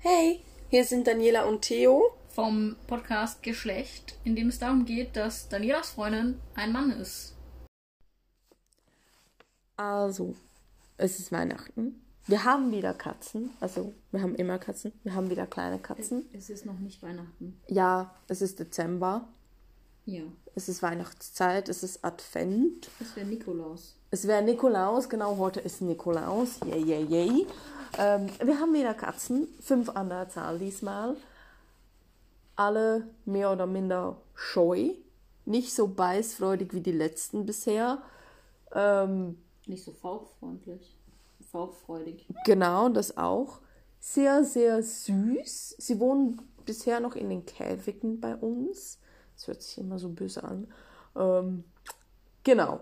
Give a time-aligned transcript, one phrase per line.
[0.00, 2.16] Hey, hier sind Daniela und Theo.
[2.34, 7.34] vom Podcast Geschlecht, in dem es darum geht, dass Danielas Freundin ein Mann ist.
[9.76, 10.36] Also,
[10.96, 12.00] es ist Weihnachten.
[12.26, 13.50] Wir haben wieder Katzen.
[13.60, 14.92] Also, wir haben immer Katzen.
[15.02, 16.28] Wir haben wieder kleine Katzen.
[16.32, 17.60] Es ist noch nicht Weihnachten.
[17.66, 19.26] Ja, es ist Dezember.
[20.06, 20.22] Ja,
[20.54, 21.68] Es ist Weihnachtszeit.
[21.68, 22.88] Es ist Advent.
[22.98, 23.96] das wäre Nikolaus.
[24.10, 25.08] Es wäre Nikolaus.
[25.08, 26.58] Genau, heute ist Nikolaus.
[26.64, 27.46] Yay, yay, yay.
[27.98, 29.48] Ähm, wir haben wieder Katzen.
[29.60, 31.16] Fünf an der Zahl diesmal.
[32.56, 34.90] Alle mehr oder minder scheu.
[35.44, 38.02] Nicht so beißfreudig wie die letzten bisher.
[38.72, 40.96] Ähm, Nicht so fauchfreundlich.
[41.50, 42.26] Fauchfreudig.
[42.44, 43.60] Genau, das auch.
[43.98, 45.76] Sehr, sehr süß.
[45.78, 48.98] Sie wohnen bisher noch in den Käfigen bei uns.
[49.34, 50.68] Das hört sich immer so böse an.
[51.16, 51.64] Ähm,
[52.44, 52.80] genau.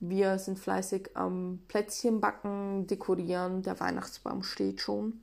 [0.00, 3.62] Wir sind fleißig am Plätzchen backen, dekorieren.
[3.62, 5.20] Der Weihnachtsbaum steht schon.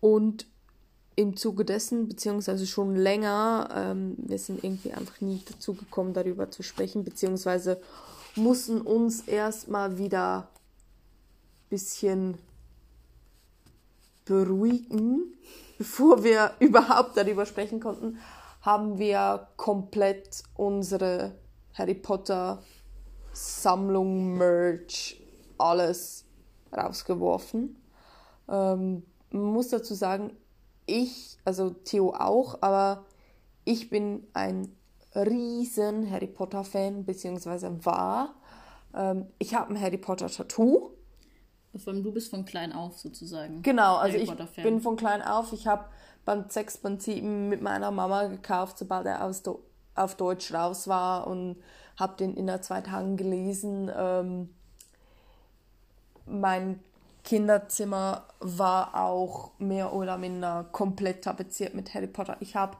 [0.00, 0.46] Und
[1.16, 6.50] im Zuge dessen, beziehungsweise schon länger, ähm, wir sind irgendwie einfach nie dazu gekommen, darüber
[6.50, 7.80] zu sprechen, beziehungsweise
[8.36, 10.48] mussten uns erstmal wieder
[11.70, 12.38] bisschen
[14.26, 15.34] beruhigen,
[15.78, 18.18] bevor wir überhaupt darüber sprechen konnten,
[18.60, 21.32] haben wir komplett unsere
[21.74, 22.62] Harry Potter
[23.36, 25.20] Sammlung, Merch,
[25.58, 26.24] alles
[26.72, 27.76] rausgeworfen.
[28.48, 30.32] Ähm, man muss dazu sagen,
[30.86, 33.04] ich, also Theo auch, aber
[33.64, 34.74] ich bin ein
[35.14, 38.34] riesen Harry Potter Fan, beziehungsweise war.
[38.94, 40.92] Ähm, ich habe ein Harry Potter Tattoo.
[41.86, 43.60] Allem du bist von klein auf sozusagen.
[43.60, 45.84] Genau, also Harry ich bin von klein auf, ich habe
[46.24, 49.62] Band 6, Band 7 mit meiner Mama gekauft, sobald er aus Do
[49.94, 51.56] auf Deutsch raus war und
[51.96, 53.90] habe den in zwei Tagen gelesen.
[53.94, 54.50] Ähm,
[56.26, 56.80] mein
[57.24, 62.36] Kinderzimmer war auch mehr oder minder komplett tapeziert mit Harry Potter.
[62.40, 62.76] Ich habe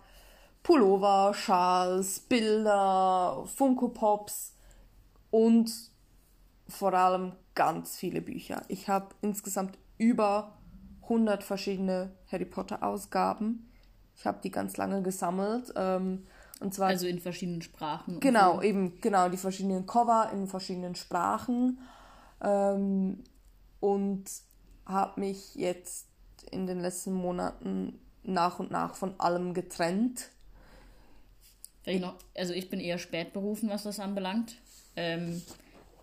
[0.63, 4.55] Pullover, Schals, Bilder, Funko Pops
[5.31, 5.73] und
[6.69, 8.63] vor allem ganz viele Bücher.
[8.69, 10.57] Ich habe insgesamt über
[11.03, 13.71] 100 verschiedene Harry Potter Ausgaben.
[14.17, 15.73] Ich habe die ganz lange gesammelt.
[15.77, 16.27] Ähm,
[16.61, 18.21] und zwar Also in verschiedenen Sprachen.
[18.21, 18.63] Genau, so.
[18.63, 21.79] eben, genau, die verschiedenen Cover in verschiedenen Sprachen.
[22.43, 23.25] Ähm,
[23.81, 24.25] und
[24.87, 26.07] habe mich jetzt
[26.51, 30.31] in den letzten Monaten nach und nach von allem getrennt.
[31.83, 34.57] Vielleicht noch, also ich bin eher spät berufen, was das anbelangt.
[34.97, 35.43] Ähm,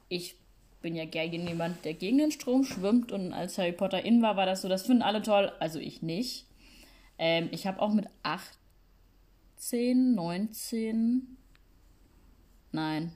[0.07, 0.37] ich
[0.81, 4.35] bin ja gegen jemand, der gegen den Strom schwimmt und als Harry Potter in war,
[4.37, 6.45] war das so, das finden alle toll, also ich nicht.
[7.17, 8.07] Ähm, ich habe auch mit
[9.63, 11.37] 18, 19,
[12.73, 13.13] nein,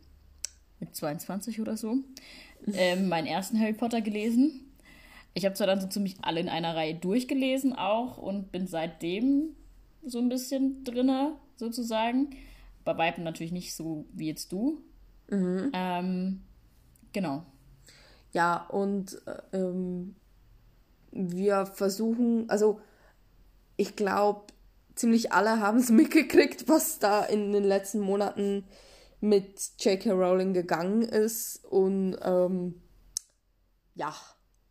[0.80, 1.98] mit 22 oder so,
[2.72, 4.62] ähm, meinen ersten Harry Potter gelesen.
[5.34, 9.58] Ich habe zwar dann so ziemlich alle in einer Reihe durchgelesen auch und bin seitdem
[10.06, 12.30] so ein bisschen drinne, sozusagen.
[12.86, 14.82] Bei Weitem natürlich nicht so wie jetzt du.
[15.74, 16.44] Ähm,
[17.12, 17.44] genau.
[18.32, 20.16] Ja, und äh, ähm,
[21.12, 22.80] wir versuchen, also
[23.76, 24.54] ich glaube,
[24.98, 28.66] ziemlich alle haben es mitgekriegt, was da in den letzten Monaten
[29.20, 30.12] mit J.K.
[30.12, 31.64] Rowling gegangen ist.
[31.66, 32.82] Und ähm,
[33.96, 34.14] ja,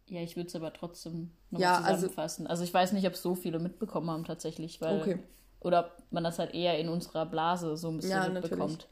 [0.08, 2.46] Ja, ich würde es aber trotzdem noch Ja, also- zusammenfassen.
[2.46, 5.18] Also, ich weiß nicht, ob so viele mitbekommen haben tatsächlich, weil Okay.
[5.60, 8.88] oder ob man das halt eher in unserer Blase so ein bisschen Ja, mitbekommt.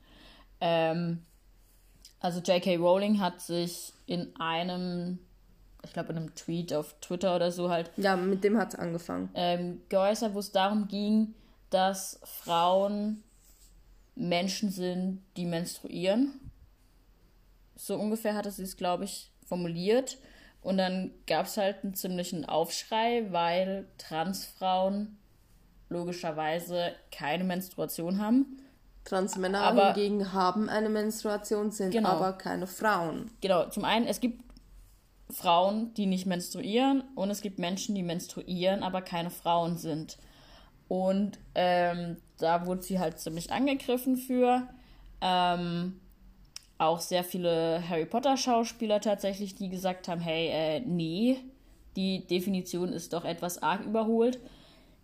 [0.61, 1.23] Ähm,
[2.19, 2.77] also J.K.
[2.77, 5.19] Rowling hat sich in einem,
[5.85, 8.79] ich glaube in einem Tweet auf Twitter oder so halt ja, mit dem hat es
[8.79, 9.31] angefangen.
[9.35, 11.35] ähm, geäußert, wo es darum ging,
[11.71, 13.23] dass Frauen
[14.15, 16.41] Menschen sind, die menstruieren.
[17.77, 20.19] So ungefähr hatte sie es, glaube ich, formuliert.
[20.63, 25.19] Und dann gab es halt einen ziemlichen Aufschrei, weil Transfrauen
[25.91, 28.61] logischerweise keine Menstruation haben.
[29.05, 32.09] Transmänner Aber- hingegen haben eine Menstruation, sind Genau.
[32.09, 33.31] aber keine Frauen.
[33.43, 34.43] Genau, zum einen, es gibt
[35.31, 40.19] Frauen, die nicht menstruieren und es gibt Menschen, die menstruieren, aber keine Frauen sind.
[40.89, 44.69] Und ähm, da wurde sie halt ziemlich angegriffen für.
[45.21, 46.01] Ähm,
[46.77, 51.39] auch sehr viele Harry Potter Schauspieler tatsächlich, die gesagt haben, hey, äh, nee,
[51.97, 54.39] die Definition ist doch etwas arg überholt.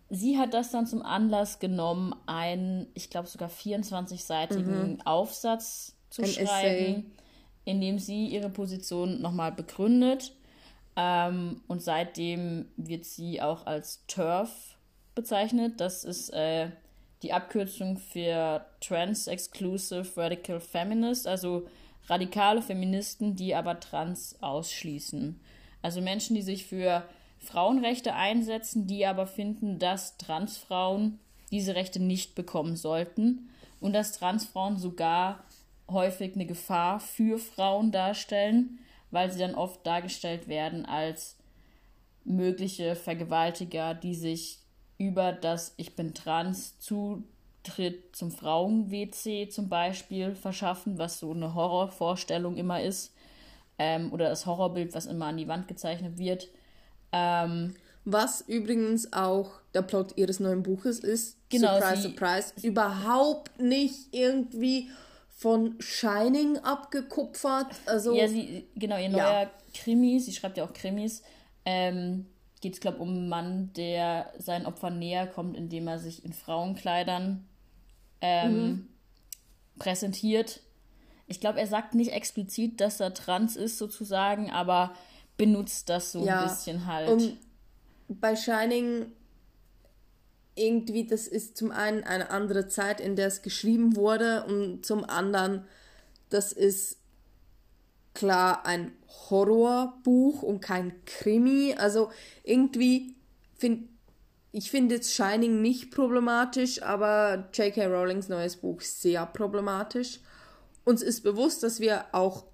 [0.09, 6.27] Sie hat das dann zum Anlass genommen, einen, ich glaube sogar 24-seitigen Aufsatz zu Ein
[6.27, 7.03] schreiben, Essay.
[7.65, 10.33] In dem sie ihre Position nochmal begründet.
[10.95, 14.77] Ähm, und seitdem wird sie auch als TERF
[15.15, 15.79] bezeichnet.
[15.79, 16.69] Das ist äh,
[17.23, 21.67] die Abkürzung für Trans Exclusive Radical Feminist, also
[22.07, 25.39] radikale Feministen, die aber trans ausschließen.
[25.81, 27.03] Also Menschen, die sich für
[27.39, 31.19] Frauenrechte einsetzen, die aber finden, dass Transfrauen
[31.51, 33.49] diese Rechte nicht bekommen sollten
[33.79, 35.43] und dass Transfrauen sogar
[35.91, 38.79] häufig eine Gefahr für Frauen darstellen,
[39.11, 41.37] weil sie dann oft dargestellt werden als
[42.23, 44.59] mögliche Vergewaltiger, die sich
[44.97, 52.55] über das Ich bin trans Zutritt zum Frauen-WC zum Beispiel verschaffen, was so eine Horrorvorstellung
[52.57, 53.13] immer ist.
[53.79, 56.49] Ähm, oder das Horrorbild, was immer an die Wand gezeichnet wird.
[57.11, 61.37] Ähm, was übrigens auch der Plot ihres neuen Buches ist.
[61.49, 62.53] Genau, surprise, surprise.
[62.61, 64.89] Überhaupt nicht irgendwie
[65.41, 67.65] von Shining abgekupfert.
[67.87, 69.51] Also, ja, sie, genau, ihr neuer ja.
[69.73, 71.23] Krimi, sie schreibt ja auch Krimis,
[71.65, 72.27] ähm,
[72.61, 76.23] geht es, glaube ich, um einen Mann, der seinen Opfern näher kommt, indem er sich
[76.23, 77.43] in Frauenkleidern
[78.21, 78.87] ähm, mhm.
[79.79, 80.59] präsentiert.
[81.25, 84.93] Ich glaube, er sagt nicht explizit, dass er trans ist, sozusagen, aber
[85.37, 86.41] benutzt das so ja.
[86.43, 87.09] ein bisschen halt.
[87.09, 87.37] Und
[88.09, 89.11] bei Shining
[90.55, 95.03] irgendwie, das ist zum einen eine andere Zeit, in der es geschrieben wurde und zum
[95.05, 95.65] anderen,
[96.29, 96.97] das ist
[98.13, 98.91] klar ein
[99.29, 101.75] Horrorbuch und kein Krimi.
[101.77, 102.11] Also
[102.43, 103.15] irgendwie
[103.55, 103.89] finde
[104.53, 107.85] ich finde jetzt Shining nicht problematisch, aber J.K.
[107.85, 110.19] Rowlings neues Buch sehr problematisch.
[110.83, 112.45] Uns ist bewusst, dass wir auch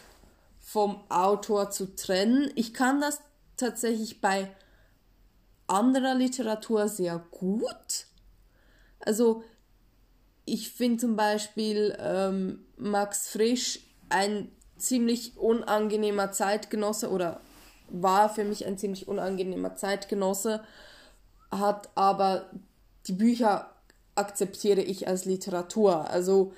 [0.60, 2.51] vom Autor zu trennen.
[2.56, 3.22] Ich kann das
[3.57, 4.50] tatsächlich bei
[5.68, 8.07] anderer Literatur sehr gut.
[9.00, 9.44] Also
[10.45, 13.80] ich finde zum Beispiel ähm, Max Frisch
[14.10, 17.42] ein ziemlich unangenehmer Zeitgenosse oder
[17.91, 20.63] war für mich ein ziemlich unangenehmer Zeitgenosse,
[21.51, 22.45] hat aber
[23.07, 23.69] die Bücher
[24.15, 26.09] akzeptiere ich als Literatur.
[26.09, 26.53] Also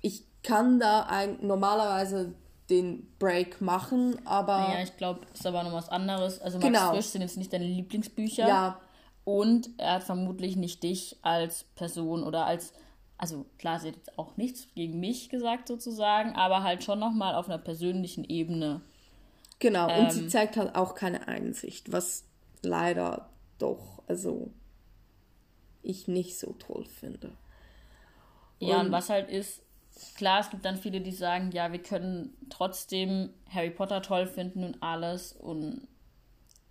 [0.00, 2.34] ich kann da ein, normalerweise
[2.70, 4.72] den Break machen, aber.
[4.72, 6.40] Ja, ich glaube, ist aber noch was anderes.
[6.40, 6.90] Also Max genau.
[6.92, 8.48] Frisch sind jetzt nicht deine Lieblingsbücher.
[8.48, 8.80] Ja.
[9.24, 12.72] Und er hat vermutlich nicht dich als Person oder als.
[13.18, 17.36] Also klar, sie hat jetzt auch nichts gegen mich gesagt sozusagen, aber halt schon nochmal
[17.36, 18.80] auf einer persönlichen Ebene
[19.62, 20.28] Genau, ähm, und sie ähm.
[20.28, 22.24] zeigt halt auch keine Einsicht, was
[22.62, 23.30] leider
[23.60, 24.50] doch, also
[25.84, 27.30] ich nicht so toll finde.
[28.58, 29.62] Ja, und, und was halt ist,
[30.16, 34.64] klar, es gibt dann viele, die sagen, ja, wir können trotzdem Harry Potter toll finden
[34.64, 35.86] und alles und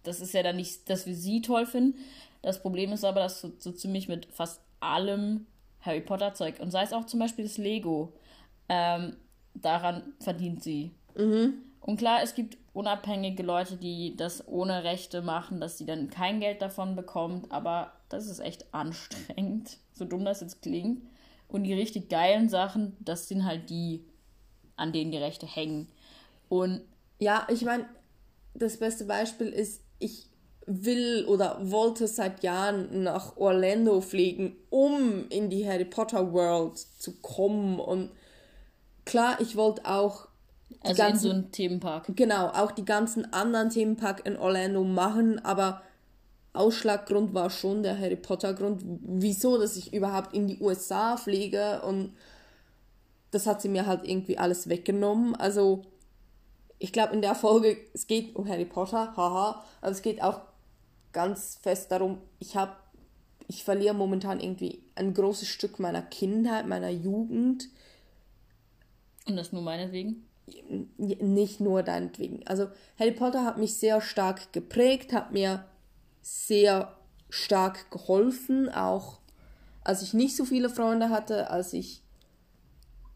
[0.04, 1.98] das ist ja dann nicht, dass wir sie toll finden.
[2.42, 5.46] Das Problem ist aber, dass so, so ziemlich mit fast allem
[5.80, 8.12] Harry Potter Zeug und sei es auch zum Beispiel das Lego,
[8.68, 9.16] ähm,
[9.54, 10.92] daran verdient sie.
[11.16, 11.54] Mhm.
[11.82, 16.40] Und klar, es gibt unabhängige Leute, die das ohne Rechte machen, dass sie dann kein
[16.40, 21.04] Geld davon bekommt, aber das ist echt anstrengend, so dumm das jetzt klingt.
[21.48, 24.06] Und die richtig geilen Sachen, das sind halt die,
[24.78, 25.90] an denen die Rechte hängen.
[26.48, 26.82] Und
[27.20, 27.86] ja, ich meine,
[28.54, 30.28] das beste Beispiel ist, ich
[30.66, 37.20] will oder wollte seit Jahren nach Orlando fliegen, um in die Harry Potter World zu
[37.22, 37.80] kommen.
[37.80, 38.12] Und
[39.06, 40.28] klar, ich wollte auch
[40.82, 42.16] also ganzen, in so einem Themenpark.
[42.16, 45.82] Genau, auch die ganzen anderen Themenpark in Orlando machen, aber
[46.54, 51.82] Ausschlaggrund war schon der Harry Potter Grund, wieso, dass ich überhaupt in die USA fliege
[51.84, 52.14] und
[53.32, 55.36] das hat sie mir halt irgendwie alles weggenommen.
[55.36, 55.84] Also
[56.80, 60.42] ich glaube in der Folge, es geht um Harry Potter, haha, aber es geht auch
[61.14, 62.76] ganz fest darum, ich habe,
[63.48, 67.70] ich verliere momentan irgendwie ein großes Stück meiner Kindheit, meiner Jugend.
[69.28, 70.28] Und das nur meinetwegen?
[70.68, 72.46] Nicht nur deinetwegen.
[72.48, 72.68] Also
[73.00, 75.66] Harry Potter hat mich sehr stark geprägt, hat mir
[76.22, 76.96] sehr
[77.30, 79.20] stark geholfen, auch
[79.84, 82.04] als ich nicht so viele Freunde hatte, als ich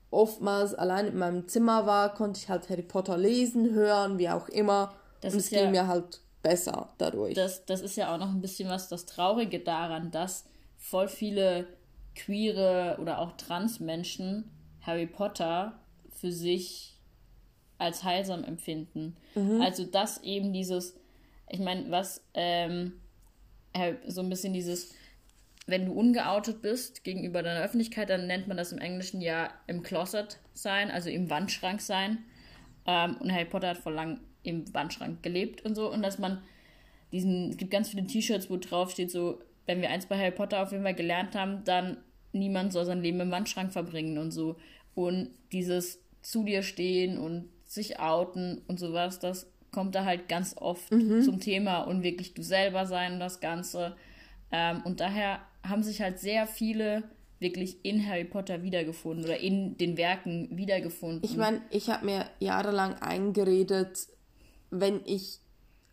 [0.10, 4.48] oftmals allein in meinem Zimmer war, konnte ich halt Harry Potter lesen, hören, wie auch
[4.50, 4.96] immer.
[5.22, 7.34] Das und es ging mir halt besser dadurch.
[7.34, 10.46] Das, das ist ja auch noch ein bisschen was das Traurige daran, dass
[10.77, 11.67] voll viele
[12.15, 14.50] queere oder auch trans Menschen
[14.82, 15.79] Harry Potter
[16.10, 16.94] für sich
[17.77, 19.15] als heilsam empfinden.
[19.36, 19.62] Mhm.
[19.62, 20.96] Also dass eben dieses,
[21.50, 22.94] ich meine, was ähm,
[24.08, 24.94] so ein bisschen dieses,
[25.67, 29.84] wenn du ungeoutet bist gegenüber deiner Öffentlichkeit, dann nennt man das im Englischen ja im
[29.84, 32.20] Closet sein, also im Wandschrank sein.
[32.86, 35.91] Ähm, und Harry Potter hat vor lang im Wandschrank gelebt und so.
[35.91, 36.41] Und dass man
[37.12, 40.32] diesen, es gibt ganz viele T-Shirts, wo drauf steht so, wenn wir eins bei Harry
[40.32, 41.98] Potter auf jeden Fall gelernt haben, dann
[42.32, 44.58] niemand soll sein Leben im Wandschrank verbringen und so.
[44.94, 50.55] Und dieses zu dir stehen und sich outen und sowas, das kommt da halt ganz
[50.58, 51.22] oft mhm.
[51.22, 53.96] zum Thema und wirklich du selber sein und das Ganze.
[54.51, 57.03] Ähm, und daher haben sich halt sehr viele
[57.39, 61.22] wirklich in Harry Potter wiedergefunden oder in den Werken wiedergefunden.
[61.24, 64.08] Ich meine, ich habe mir jahrelang eingeredet,
[64.72, 65.39] wenn ich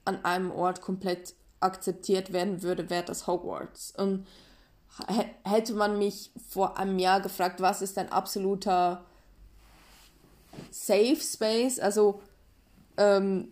[0.04, 3.92] an einem Ort komplett akzeptiert werden würde, wäre das Hogwarts.
[3.96, 4.26] Und
[5.44, 9.04] hätte man mich vor einem Jahr gefragt, was ist ein absoluter
[10.70, 12.20] Safe Space, also
[12.96, 13.48] ähm,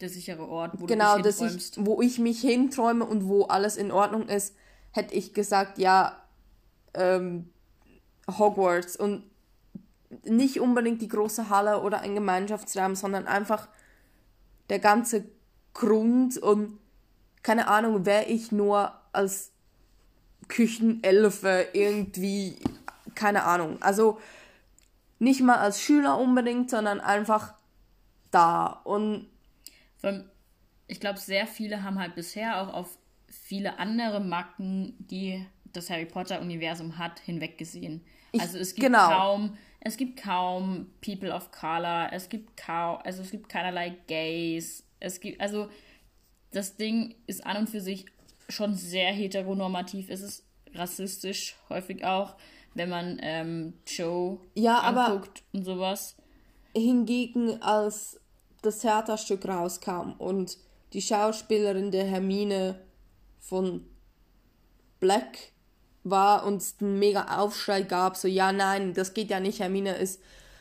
[0.00, 1.76] der sichere Ort, wo genau, du dich hinträumst.
[1.76, 4.54] Ich, wo ich mich hinträume und wo alles in Ordnung ist,
[4.92, 6.20] hätte ich gesagt, ja,
[6.94, 7.50] ähm,
[8.26, 9.24] Hogwarts und
[10.24, 13.68] nicht unbedingt die große Halle oder ein Gemeinschaftsraum, sondern einfach
[14.68, 15.24] der ganze
[15.74, 16.78] Grund und
[17.42, 19.50] keine Ahnung, wäre ich nur als
[20.48, 22.56] Küchenelfe irgendwie,
[23.14, 23.80] keine Ahnung.
[23.80, 24.18] Also
[25.20, 27.54] nicht mal als Schüler unbedingt, sondern einfach
[28.32, 28.66] da.
[28.66, 29.28] Und
[30.88, 32.98] ich glaube, sehr viele haben halt bisher auch auf
[33.28, 38.04] viele andere Macken, die das Harry Potter-Universum hat, hinweggesehen.
[38.32, 39.08] Ich, also es gibt genau.
[39.08, 44.84] kaum, es gibt kaum People of Color, es gibt kaum, also es gibt keinerlei Gays,
[45.00, 45.68] es gibt, also
[46.50, 48.06] das Ding ist an und für sich
[48.48, 52.36] schon sehr heteronormativ, es ist rassistisch häufig auch,
[52.74, 56.16] wenn man ähm, Joe ja, anguckt und sowas.
[56.74, 58.20] Hingegen als
[58.62, 60.58] das Theaterstück rauskam und
[60.92, 62.80] die Schauspielerin der Hermine
[63.38, 63.84] von
[65.00, 65.52] Black
[66.04, 69.96] war und es einen mega Aufschrei gab, so ja, nein, das geht ja nicht, Hermine
[69.96, 70.20] ist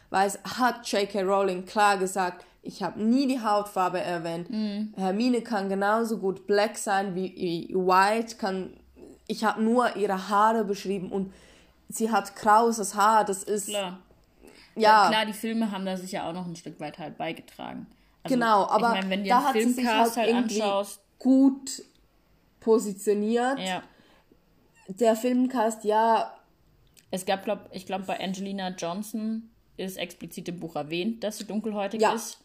[0.10, 1.22] weiß, hat J.K.
[1.22, 4.50] Rowling klar gesagt, ich habe nie die Hautfarbe erwähnt.
[4.50, 4.94] Mm.
[4.98, 8.74] Hermine kann genauso gut black sein wie white, kann
[9.28, 11.32] ich habe nur ihre Haare beschrieben und
[11.90, 14.00] sie hat krauses Haar, das ist klar.
[14.76, 14.82] Ja.
[14.82, 15.10] ja.
[15.10, 17.88] klar, die Filme haben da sicher auch noch ein Stück weit halt beigetragen.
[18.24, 21.84] Also, genau, aber ich mein, wenn du da den Filmcast halt, halt anschaust, gut
[22.60, 23.60] positioniert.
[23.60, 23.84] Ja.
[24.88, 26.34] Der Filmcast, ja.
[27.12, 31.46] Es gab, glaub, ich glaube, bei Angelina Johnson ist explizit im Buch erwähnt, dass sie
[31.46, 32.14] dunkelhäutig ja.
[32.14, 32.40] ist.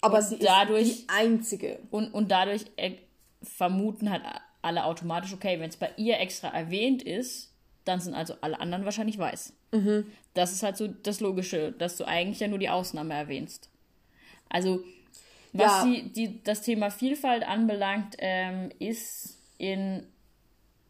[0.00, 1.80] Aber und sie dadurch, ist die einzige.
[1.90, 2.96] Und, und dadurch äh,
[3.42, 4.22] vermuten halt
[4.62, 7.52] alle automatisch, okay, wenn es bei ihr extra erwähnt ist,
[7.86, 9.54] dann sind also alle anderen wahrscheinlich weiß.
[9.72, 10.06] Mhm.
[10.34, 13.70] Das ist halt so das Logische, dass du eigentlich ja nur die Ausnahme erwähnst.
[14.48, 14.80] Also,
[15.52, 15.86] was ja.
[15.86, 20.02] die, die, das Thema Vielfalt anbelangt, ähm, ist in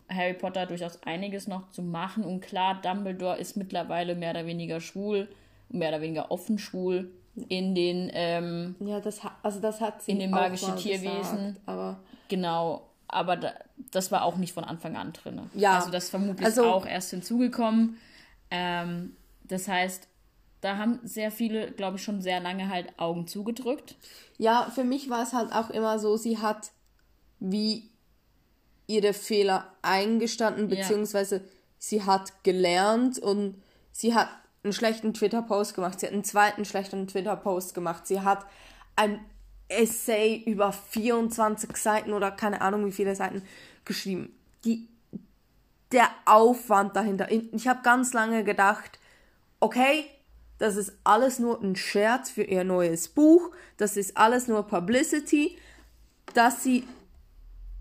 [0.08, 2.24] Harry Potter durchaus einiges noch zu machen.
[2.24, 5.28] Und klar, Dumbledore ist mittlerweile mehr oder weniger schwul,
[5.68, 7.10] mehr oder weniger offen schwul
[7.48, 12.00] in den ähm, ja das also das hat sie in den magischen Tierwesen gesagt, aber
[12.28, 13.52] genau aber da,
[13.90, 15.76] das war auch nicht von Anfang an drin ja.
[15.76, 17.98] Also das vermutlich also, auch erst hinzugekommen.
[18.50, 20.08] Ähm, das heißt
[20.60, 23.96] da haben sehr viele glaube ich schon sehr lange halt Augen zugedrückt.
[24.38, 26.70] Ja für mich war es halt auch immer so sie hat
[27.38, 27.90] wie
[28.86, 31.42] ihre Fehler eingestanden beziehungsweise ja.
[31.78, 33.60] sie hat gelernt und
[33.92, 34.28] sie hat
[34.62, 38.44] einen schlechten Twitter-Post gemacht, sie hat einen zweiten schlechten Twitter-Post gemacht, sie hat
[38.96, 39.20] ein
[39.68, 43.42] Essay über 24 Seiten oder keine Ahnung wie viele Seiten
[43.84, 44.34] geschrieben.
[44.64, 44.88] Die,
[45.92, 47.30] der Aufwand dahinter.
[47.30, 48.98] Ich habe ganz lange gedacht,
[49.60, 50.04] okay,
[50.58, 55.56] das ist alles nur ein Scherz für ihr neues Buch, das ist alles nur Publicity,
[56.34, 56.86] dass sie,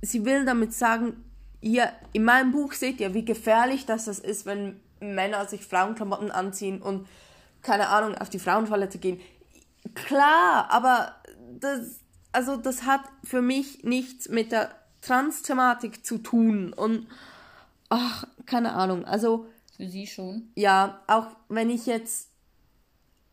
[0.01, 1.23] sie will damit sagen,
[1.61, 6.81] ihr, in meinem Buch seht ihr, wie gefährlich das ist, wenn Männer sich Frauenklamotten anziehen
[6.81, 7.07] und
[7.61, 9.19] keine Ahnung, auf die Frauentoilette gehen.
[9.95, 11.15] Klar, aber
[11.59, 11.99] das,
[12.31, 14.71] also das hat für mich nichts mit der
[15.01, 17.07] Trans-Thematik zu tun und
[17.89, 20.51] ach, keine Ahnung, also für sie schon.
[20.55, 22.29] Ja, auch wenn ich jetzt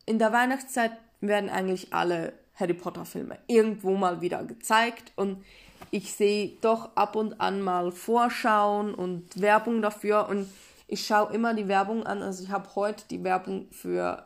[0.05, 5.43] in der Weihnachtszeit werden eigentlich alle Harry Potter Filme irgendwo mal wieder gezeigt und
[5.91, 10.47] ich sehe doch ab und an mal Vorschauen und Werbung dafür und
[10.87, 12.21] ich schaue immer die Werbung an.
[12.21, 14.25] Also ich habe heute die Werbung für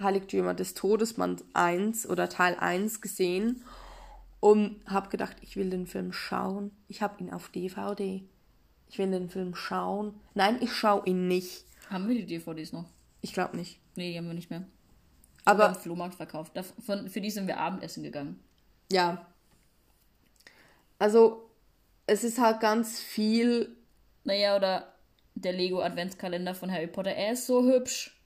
[0.00, 3.64] Heiligtümer des Todes, Band 1 oder Teil 1 gesehen
[4.40, 6.70] und habe gedacht, ich will den Film schauen.
[6.86, 8.22] Ich habe ihn auf DVD.
[8.88, 10.14] Ich will den Film schauen.
[10.34, 11.64] Nein, ich schaue ihn nicht.
[11.90, 12.86] Haben wir die DVDs noch?
[13.20, 13.80] Ich glaube nicht.
[13.96, 14.64] Nee, die haben wir nicht mehr.
[15.44, 16.56] Aber- haben Flohmarkt verkauft.
[16.56, 18.38] Davon, für die sind wir Abendessen gegangen.
[18.92, 19.26] Ja.
[20.98, 21.50] Also,
[22.06, 23.76] es ist halt ganz viel.
[24.24, 24.92] Naja, oder
[25.34, 27.12] der Lego Adventskalender von Harry Potter.
[27.14, 28.18] Er ist so hübsch,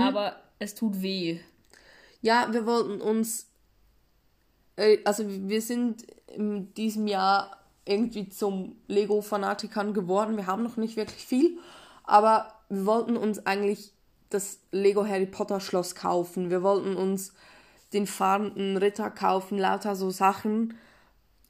[0.00, 1.38] aber es tut weh.
[2.20, 3.46] Ja, wir wollten uns.
[4.76, 10.36] äh, Also, wir sind in diesem Jahr irgendwie zum Lego-Fanatikern geworden.
[10.36, 11.58] Wir haben noch nicht wirklich viel,
[12.02, 13.92] aber wir wollten uns eigentlich
[14.30, 16.50] das Lego Harry Potter Schloss kaufen.
[16.50, 17.32] Wir wollten uns
[17.92, 20.74] den fahrenden Ritter kaufen, lauter so Sachen,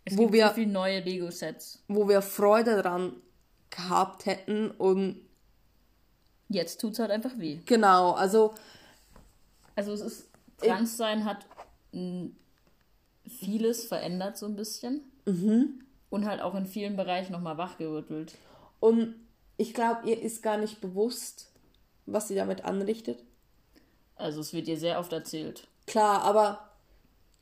[0.04, 1.82] Es Wo gibt wir- so viele neue Lego-Sets.
[1.88, 3.14] wo wir Freude dran
[3.70, 5.20] gehabt hätten und
[6.50, 7.61] Jetzt tut's halt einfach weh.
[7.64, 8.54] genau, also
[9.74, 10.28] Also es ist,
[10.58, 11.46] Transsein hat
[11.92, 12.30] mh,
[13.26, 15.00] vieles verändert so ein bisschen.
[16.10, 18.34] Und halt auch in vielen Bereichen nochmal wachgerüttelt.
[18.80, 19.14] Und
[19.56, 21.50] ich glaube, ihr ist gar nicht bewusst,
[22.06, 23.22] was sie damit anrichtet.
[24.16, 25.66] Also es wird dir sehr oft erzählt.
[25.86, 26.70] Klar, aber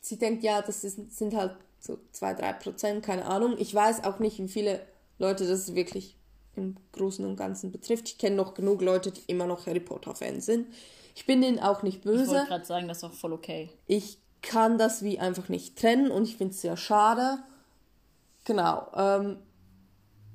[0.01, 3.57] sie denkt, ja, das ist, sind halt so 2, 3 Prozent, keine Ahnung.
[3.59, 4.81] Ich weiß auch nicht, wie viele
[5.19, 6.17] Leute das wirklich
[6.57, 8.09] im Großen und Ganzen betrifft.
[8.09, 10.67] Ich kenne noch genug Leute, die immer noch Harry Potter-Fans sind.
[11.15, 12.45] Ich bin denen auch nicht Ich wollte böse.
[12.47, 13.71] gerade sagen, das ist auch voll okay.
[13.87, 17.39] Ich kann das wie einfach nicht trennen und ich finde es sehr schade.
[18.45, 18.87] Genau.
[18.95, 19.37] Ähm,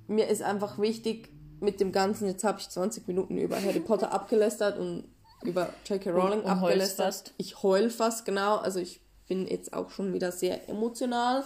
[0.08, 4.12] mir ist einfach wichtig mit dem Ganzen, jetzt habe ich 20 Minuten über Harry Potter
[4.12, 5.06] abgelästert und
[5.44, 6.12] über J.K.
[6.12, 7.06] Rowling und heulst abgelästert.
[7.06, 7.34] fast.
[7.38, 8.58] Ich heul fast, genau.
[8.58, 11.44] Also ich bin jetzt auch schon wieder sehr emotional.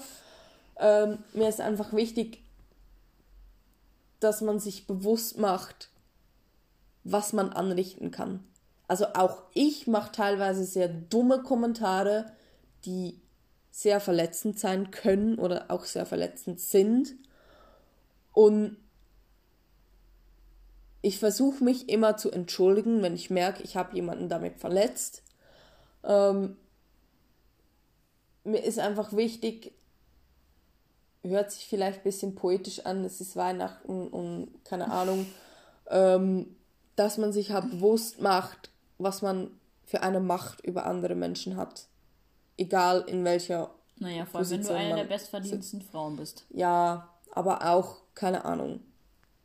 [0.78, 2.44] Ähm, mir ist einfach wichtig,
[4.22, 5.90] dass man sich bewusst macht,
[7.04, 8.44] was man anrichten kann.
[8.88, 12.32] Also auch ich mache teilweise sehr dumme Kommentare,
[12.86, 13.20] die
[13.72, 17.16] sehr verletzend sein können oder auch sehr verletzend sind.
[18.34, 18.78] Und
[21.02, 25.24] ich versuche mich immer zu entschuldigen, wenn ich merke, ich habe jemanden damit verletzt.
[26.04, 26.58] Ähm,
[28.44, 29.74] mir ist einfach wichtig,
[31.24, 35.26] hört sich vielleicht ein bisschen poetisch an, es ist Weihnachten und keine Ahnung,
[35.90, 36.56] ähm,
[36.96, 39.52] dass man sich halt bewusst macht, was man
[39.86, 41.86] für eine Macht über andere Menschen hat.
[42.58, 46.46] Egal in welcher, Naja, vor allem, wenn du Position eine der bestverdiensten Frauen bist.
[46.50, 48.82] ja, aber auch, keine Ahnung,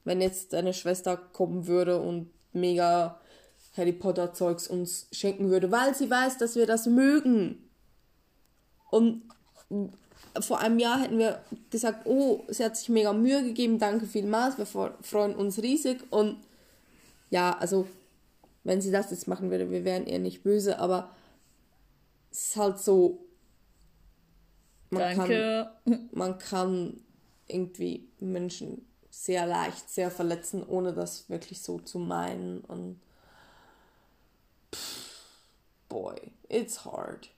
[0.04, 3.20] wenn jetzt deine Schwester kommen würde und mega
[3.76, 7.68] Harry Potter Zeugs uns schenken würde, weil sie weiß, dass wir das mögen.
[8.90, 9.22] Und
[10.40, 14.58] vor einem Jahr hätten wir gesagt, oh, sie hat sich mega Mühe gegeben, danke vielmals,
[14.58, 16.36] wir fre- freuen uns riesig und
[17.30, 17.86] ja, also
[18.64, 21.10] wenn sie das jetzt machen würde, wir wären ihr nicht böse, aber
[22.30, 23.18] es ist halt so,
[24.90, 25.70] man kann Danke.
[26.12, 27.00] man kann
[27.48, 32.60] irgendwie Menschen sehr leicht, sehr verletzen, ohne das wirklich so zu meinen.
[32.60, 33.00] Und
[34.74, 35.22] pff,
[35.88, 36.16] boy,
[36.48, 37.30] it's hard.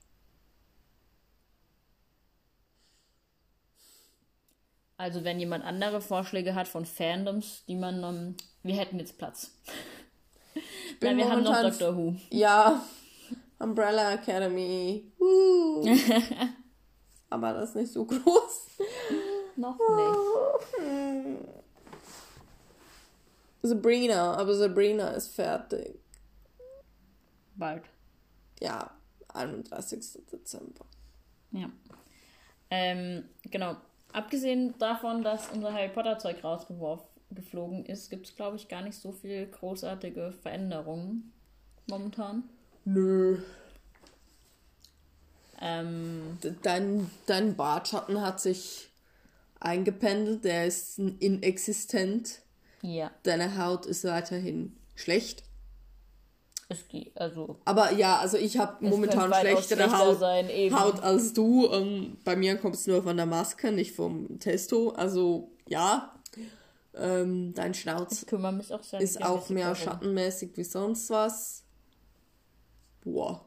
[4.99, 9.53] Also wenn jemand andere Vorschläge hat von Fandoms, die man, ähm, wir hätten jetzt Platz.
[11.01, 12.17] bin Nein, wir haben noch Doctor Who.
[12.31, 12.83] Ja,
[13.61, 15.13] Umbrella Academy.
[15.21, 15.87] Uh.
[17.31, 18.67] Aber das ist nicht so groß.
[19.57, 21.49] Noch nicht.
[23.63, 25.99] Sabrina, aber Sabrina ist fertig.
[27.57, 27.83] Bald.
[28.61, 28.91] Ja,
[29.35, 30.25] 31.
[30.31, 30.87] Dezember.
[31.51, 31.69] Ja.
[32.71, 33.77] Ähm, genau.
[34.13, 38.83] Abgesehen davon, dass unser Harry Potter Zeug rausgeworfen geflogen ist, gibt es, glaube ich, gar
[38.83, 41.33] nicht so viel großartige Veränderungen
[41.87, 42.45] momentan.
[42.85, 43.39] Nö.
[45.61, 48.89] Ähm, Dein, dein Bartschatten hat sich
[49.61, 52.41] eingependelt, der ist inexistent.
[52.83, 55.43] ja, Deine Haut ist weiterhin schlecht.
[56.89, 60.49] Geht, also Aber ja, also ich habe momentan schlechtere schlechter Haut, sein.
[60.73, 61.67] Haut als du.
[61.73, 64.91] Ähm, bei mir kommt es nur von der Maske, nicht vom Testo.
[64.91, 66.15] Also ja,
[66.95, 69.83] ähm, dein Schnauz auch ist auch mehr darum.
[69.83, 71.65] schattenmäßig wie sonst was.
[73.03, 73.45] Boah,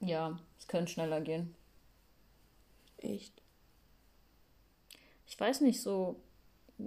[0.00, 1.54] Ja, es könnte schneller gehen.
[2.98, 3.40] echt.
[5.26, 6.20] Ich weiß nicht, so.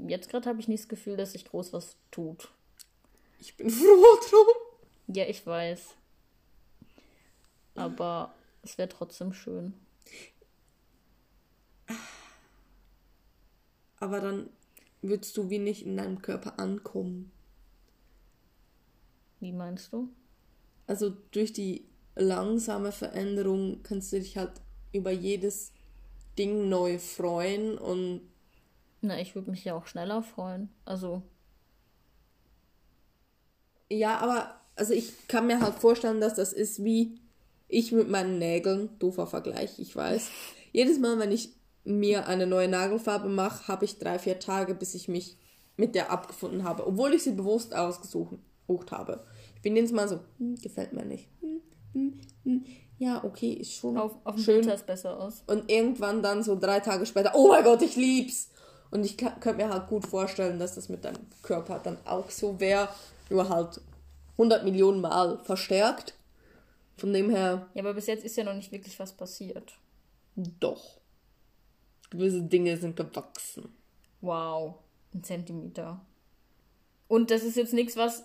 [0.07, 2.49] Jetzt gerade habe ich nicht das Gefühl, dass sich groß was tut.
[3.39, 4.47] Ich bin froh drum.
[5.07, 5.95] Ja, ich weiß.
[7.75, 9.73] Aber es wäre trotzdem schön.
[14.05, 14.49] aber dann
[15.01, 17.31] würdest du wie nicht in deinem Körper ankommen.
[19.39, 20.09] Wie meinst du?
[20.87, 24.61] Also durch die langsame Veränderung kannst du dich halt
[24.93, 25.73] über jedes
[26.37, 28.21] Ding neu freuen und
[29.01, 30.69] Na, ich würde mich ja auch schneller freuen.
[30.85, 31.23] Also,
[33.89, 37.19] ja, aber also ich kann mir halt vorstellen, dass das ist wie
[37.67, 40.29] ich mit meinen Nägeln, doofer Vergleich, ich weiß.
[40.71, 41.49] Jedes Mal, wenn ich
[41.83, 45.37] mir eine neue Nagelfarbe mache, habe ich drei, vier Tage, bis ich mich
[45.77, 48.37] mit der abgefunden habe, obwohl ich sie bewusst ausgesucht
[48.91, 49.25] habe.
[49.55, 51.27] Ich bin jedes Mal so, hm, gefällt mir nicht.
[51.41, 51.61] Hm,
[51.93, 52.65] hm, hm.
[52.97, 54.67] Ja, okay, ist schon auf, auf schön.
[54.69, 55.43] Es besser aus.
[55.47, 58.49] Und irgendwann dann so drei Tage später, oh mein Gott, ich lieb's.
[58.89, 62.59] Und ich könnte mir halt gut vorstellen, dass das mit deinem Körper dann auch so
[62.59, 62.87] wäre,
[63.29, 63.81] nur halt
[64.33, 66.13] 100 Millionen Mal verstärkt.
[66.97, 69.73] Von dem her, Ja, aber bis jetzt ist ja noch nicht wirklich was passiert.
[70.35, 70.97] doch.
[72.09, 73.69] Gewisse Dinge sind gewachsen.
[74.21, 74.75] Wow,
[75.13, 75.99] ein Zentimeter.
[77.07, 78.23] Und das ist jetzt nichts, was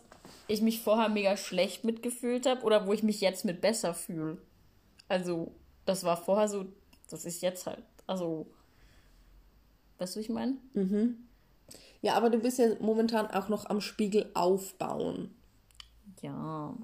[0.48, 4.38] ich mich vorher mega schlecht mitgefühlt habe oder wo ich mich jetzt mit besser fühle.
[5.08, 5.52] Also,
[5.86, 6.66] das war vorher so,
[7.08, 8.46] das ist jetzt halt, also,
[9.98, 10.56] weißt du, wie ich meine?
[12.02, 15.34] Ja, aber du bist ja momentan auch noch am Spiegel aufbauen.
[16.22, 16.74] Ja,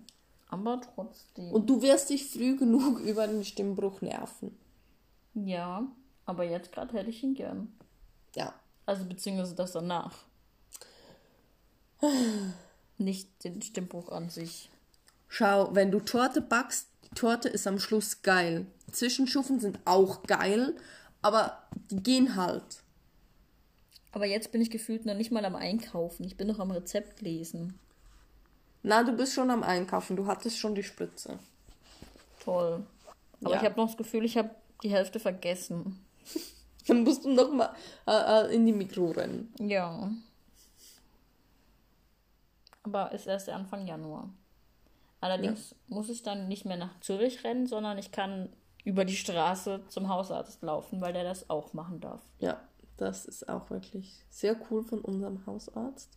[0.49, 1.51] aber trotzdem.
[1.53, 4.57] Und du wirst dich früh genug über den Stimmbruch nerven.
[5.35, 5.87] ja,
[6.25, 7.73] aber jetzt gerade hätte ich ihn gern.
[8.35, 8.53] Ja.
[8.85, 10.13] Also, beziehungsweise das danach.
[12.99, 14.71] Nicht den Stimmbruch an sich.
[15.29, 18.67] Schau, wenn du Torte backst, die Torte ist am Schluss geil.
[18.91, 20.75] Zwischenschufen sind auch geil,
[21.23, 22.83] aber die gehen halt.
[24.17, 26.25] Aber jetzt bin ich gefühlt noch nicht mal am Einkaufen.
[26.25, 27.79] Ich bin noch am Rezept lesen.
[28.83, 31.39] Na, du bist schon am Einkaufen, du hattest schon die Spritze.
[32.43, 32.83] Toll.
[33.43, 33.59] Aber Ja.
[33.59, 34.49] ich habe noch das Gefühl, ich habe
[34.83, 36.03] die Hälfte vergessen.
[36.87, 37.75] Dann musst du noch mal
[38.07, 39.53] äh, äh, in die Mikro rennen.
[39.61, 40.11] Ja.
[42.85, 44.31] Aber ist erst Anfang Januar.
[45.21, 48.49] Allerdings muss ich dann nicht mehr nach Zürich rennen, sondern ich kann
[48.83, 52.23] über die Straße zum Hausarzt laufen, weil der das auch machen darf.
[52.39, 52.59] Ja,
[52.97, 56.11] das ist auch wirklich sehr cool von unserem Hausarzt.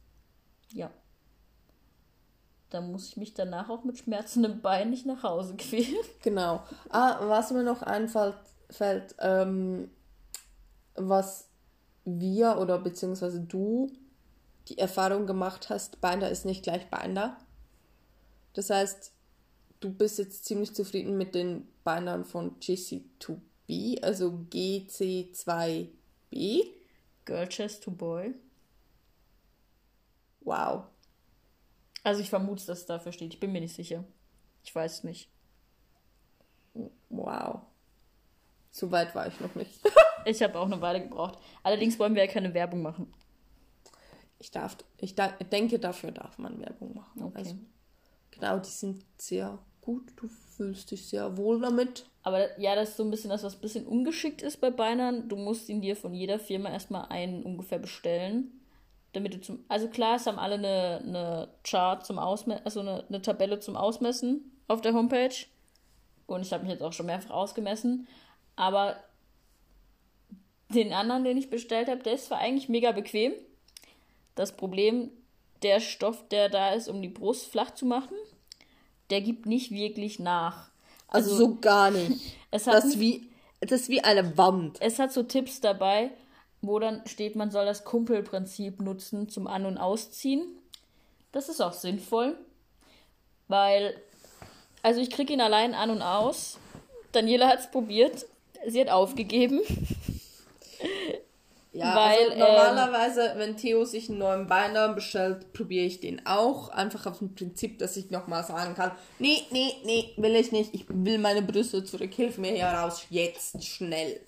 [0.71, 0.91] Ja.
[2.69, 5.95] Da muss ich mich danach auch mit schmerzendem Bein nicht nach Hause quälen.
[6.21, 6.63] Genau.
[6.89, 8.35] Ah, was mir noch einfällt,
[8.69, 9.89] fällt, ähm,
[10.95, 11.47] was
[12.05, 13.91] wir oder beziehungsweise du
[14.67, 17.37] die Erfahrung gemacht hast, Binder ist nicht gleich Binder.
[18.53, 19.11] Das heißt,
[19.79, 24.45] du bist jetzt ziemlich zufrieden mit den Bindern von GC2B, also
[26.31, 26.79] GC2B.
[27.25, 28.33] Girl Chest to Boy.
[30.41, 30.85] Wow.
[32.03, 33.33] Also ich vermute, dass es dafür steht.
[33.33, 34.03] Ich bin mir nicht sicher.
[34.63, 35.29] Ich weiß es nicht.
[37.09, 37.61] Wow.
[38.71, 39.79] So weit war ich noch nicht.
[40.25, 41.39] Ich habe auch eine Weile gebraucht.
[41.63, 43.11] Allerdings wollen wir ja keine Werbung machen.
[44.37, 47.23] Ich darf, ich da, denke, dafür darf man Werbung machen.
[47.23, 47.37] Okay.
[47.37, 47.55] Also,
[48.29, 50.03] genau, die sind sehr gut.
[50.15, 52.05] Du fühlst dich sehr wohl damit.
[52.23, 55.29] Aber ja, das ist so ein bisschen das, was ein bisschen ungeschickt ist bei Beinern.
[55.29, 58.51] Du musst ihn dir von jeder Firma erstmal einen ungefähr bestellen.
[59.13, 59.65] Damit du zum.
[59.67, 63.75] Also klar, es haben alle eine, eine Chart zum Ausmessen, also eine, eine Tabelle zum
[63.75, 65.33] Ausmessen auf der Homepage.
[66.27, 68.07] Und ich habe mich jetzt auch schon mehrfach ausgemessen.
[68.55, 68.97] Aber
[70.69, 73.33] den anderen, den ich bestellt habe, der ist zwar eigentlich mega bequem.
[74.35, 75.09] Das Problem,
[75.63, 78.15] der Stoff, der da ist, um die Brust flach zu machen,
[79.09, 80.69] der gibt nicht wirklich nach.
[81.07, 82.35] Also, so gar nicht.
[82.51, 83.29] Es hat Das ist wie,
[83.61, 84.77] das ist wie eine Wand.
[84.81, 86.09] es hat so Tipps dabei,
[86.61, 90.41] wo dann steht, man soll das Kumpelprinzip nutzen zum An- und Ausziehen.
[91.31, 92.35] Das ist auch sinnvoll,
[93.47, 93.95] weil,
[94.81, 96.57] also ich kriege ihn allein an und aus.
[97.11, 98.25] Daniela hat es probiert,
[98.67, 99.61] sie hat aufgegeben.
[101.71, 106.69] Ja, Weil, also normalerweise, wenn Theo sich einen neuen Binder bestellt, probiere ich den auch.
[106.69, 110.73] Einfach auf dem Prinzip, dass ich nochmal sagen kann, nee, nee, nee, will ich nicht.
[110.73, 112.11] Ich will meine Brüste zurück.
[112.11, 113.05] Hilf mir hier raus.
[113.11, 114.19] Jetzt, schnell.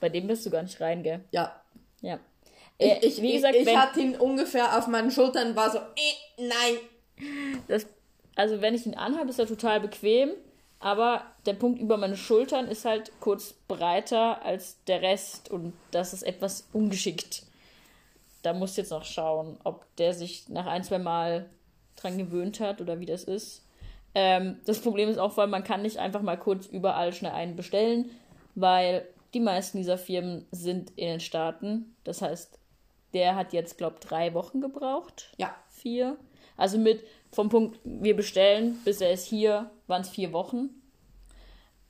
[0.00, 1.20] Bei dem bist du gar nicht rein, gell?
[1.32, 1.60] Ja.
[2.00, 2.18] Ja.
[2.78, 5.78] Ich, Äh, ich, wie gesagt, ich, ich hatte ihn ungefähr auf meinen Schultern, war so,
[5.78, 7.58] eh, nein.
[7.68, 7.86] das,
[8.36, 10.30] also wenn ich ihn anhabe, ist er total bequem.
[10.80, 16.14] Aber der Punkt über meine Schultern ist halt kurz breiter als der Rest und das
[16.14, 17.42] ist etwas ungeschickt.
[18.42, 21.50] Da muss jetzt noch schauen, ob der sich nach ein, zwei Mal
[21.96, 23.62] dran gewöhnt hat oder wie das ist.
[24.14, 27.56] Ähm, das Problem ist auch, weil man kann nicht einfach mal kurz überall schnell einen
[27.56, 28.10] bestellen,
[28.54, 31.94] weil die meisten dieser Firmen sind in den Staaten.
[32.04, 32.58] Das heißt,
[33.12, 36.16] der hat jetzt, glaube ich, drei Wochen gebraucht Ja, vier.
[36.56, 40.70] Also mit vom Punkt, wir bestellen, bis er ist hier, waren es vier Wochen.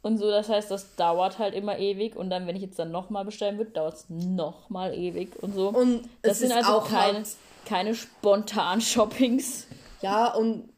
[0.03, 2.16] Und so, das heißt, das dauert halt immer ewig.
[2.16, 5.68] Und dann, wenn ich jetzt dann nochmal bestellen würde, dauert es nochmal ewig und so.
[5.68, 9.66] Und das sind ist also auch keine, halt- keine Spontan-Shoppings.
[10.03, 10.68] Ja, und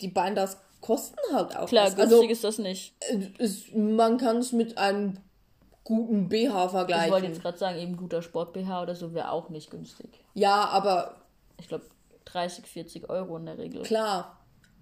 [0.00, 1.96] die Binders kosten halt auch Klar, was.
[1.96, 2.94] günstig Also, ist das nicht.
[3.38, 5.18] es, man kann es mit einem
[5.84, 7.24] guten BH Ich wollte vergleichen.
[7.24, 10.10] jetzt gerade sagen, eben guter Sport-BH oder so wäre auch nicht günstig.
[10.34, 11.16] Ja, aber
[11.60, 11.84] Ich glaube
[12.32, 13.82] 30, 40 Euro in der Regel.
[13.82, 14.34] klar.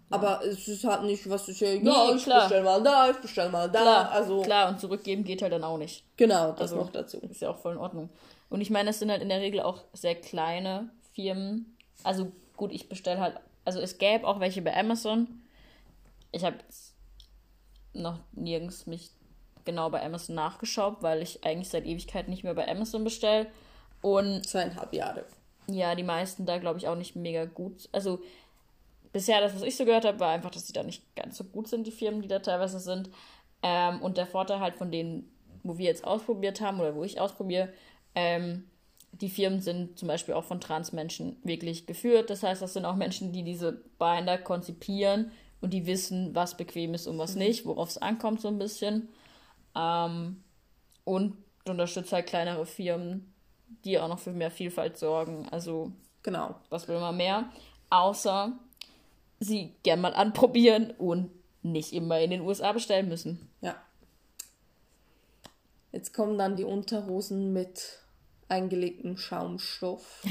[0.08, 2.42] Aber es ist halt nicht, was ich ja, ja, Nee, ich klar.
[2.42, 3.80] bestell mal da, ich bestell mal da.
[3.80, 6.04] Klar, also, klar, und zurückgeben geht halt dann auch nicht.
[6.16, 7.18] genau, das Also- noch dazu.
[7.28, 8.10] Ist ja auch voll in Ordnung.
[8.48, 11.76] Und ich meine, das sind halt in der Regel auch sehr kleine Firmen.
[12.04, 15.42] Also gut, ich bestelle halt, also es gäbe auch welche bei Amazon.
[16.30, 16.94] Ich habe jetzt
[17.92, 19.10] noch nirgends mich
[19.64, 23.48] genau bei Amazon nachgeschaut, weil ich eigentlich seit Ewigkeit nicht mehr bei Amazon bestelle.
[24.02, 25.24] Und Zweieinhalb Jahre.
[25.68, 27.88] Ja, die meisten da glaube ich auch nicht mega gut.
[27.92, 28.20] Also
[29.12, 31.44] bisher das, was ich so gehört habe, war einfach, dass die da nicht ganz so
[31.44, 33.10] gut sind, die Firmen, die da teilweise sind.
[33.62, 35.30] Ähm, und der Vorteil halt von denen,
[35.62, 37.72] wo wir jetzt ausprobiert haben oder wo ich ausprobiere,
[38.14, 38.64] ähm,
[39.12, 42.28] die Firmen sind zum Beispiel auch von Transmenschen wirklich geführt.
[42.28, 46.92] Das heißt, das sind auch Menschen, die diese Binder konzipieren und die wissen, was bequem
[46.94, 49.08] ist und was nicht, worauf es ankommt so ein bisschen.
[49.74, 50.42] Ähm,
[51.04, 53.32] und unterstützt halt kleinere Firmen,
[53.84, 55.48] die auch noch für mehr Vielfalt sorgen.
[55.50, 56.56] Also, Genau.
[56.70, 57.50] was will man mehr?
[57.90, 58.52] Außer
[59.38, 61.30] sie gern mal anprobieren und
[61.62, 63.48] nicht immer in den USA bestellen müssen.
[63.60, 63.76] Ja.
[65.92, 68.00] Jetzt kommen dann die Unterhosen mit
[68.48, 70.22] eingelegtem Schaumstoff.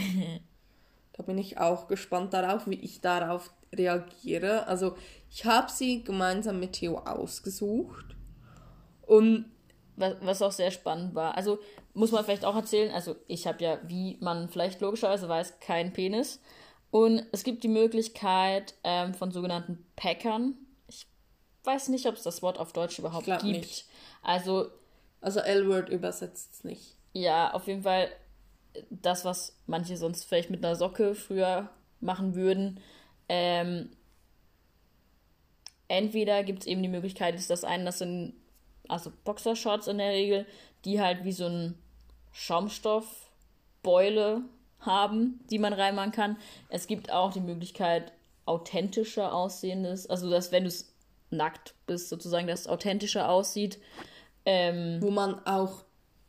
[1.13, 4.67] da bin ich auch gespannt darauf, wie ich darauf reagiere.
[4.67, 4.95] Also
[5.29, 8.15] ich habe sie gemeinsam mit Theo ausgesucht.
[9.05, 9.45] Und
[9.97, 11.37] Was, auch sehr spannend war.
[11.37, 11.59] Also
[11.93, 15.93] muss man vielleicht auch erzählen, also ich habe ja, wie man vielleicht logischerweise weiß, keinen
[15.93, 16.41] Penis.
[16.91, 20.55] Und es gibt die Möglichkeit ähm, von sogenannten Packern.
[20.87, 21.07] Ich
[21.63, 23.43] weiß nicht, ob es das Wort auf Deutsch überhaupt gibt.
[23.43, 23.85] nicht.
[24.21, 24.69] Also
[25.25, 26.95] also L-Word übersetzt es nicht.
[27.13, 28.09] ja, auf jeden Fall
[28.91, 32.79] das, was manche sonst vielleicht mit einer Socke früher machen würden.
[33.27, 33.89] Ähm,
[35.87, 38.35] entweder gibt es eben die Möglichkeit, ist das eine, das sind
[38.87, 40.45] also Boxershorts in der Regel,
[40.83, 41.75] die halt wie so ein
[42.31, 44.41] Schaumstoffbeule
[44.79, 46.37] haben, die man reinmachen kann.
[46.69, 48.11] Es gibt auch die Möglichkeit,
[48.45, 50.93] authentischer aussehendes, also dass wenn du es
[51.31, 53.79] nackt bist, sozusagen, dass es authentischer aussieht.
[54.45, 55.83] Ähm, Wo man auch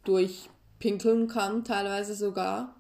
[0.05, 2.75] durchpinkeln kann, teilweise sogar.